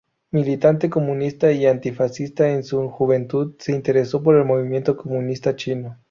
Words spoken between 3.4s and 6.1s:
se interesó por el movimiento comunista chino.